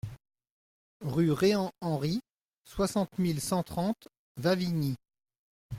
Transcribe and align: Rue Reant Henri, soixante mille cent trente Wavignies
Rue 1.05 1.29
Reant 1.31 1.73
Henri, 1.79 2.21
soixante 2.63 3.19
mille 3.19 3.39
cent 3.39 3.61
trente 3.61 4.07
Wavignies 4.37 4.97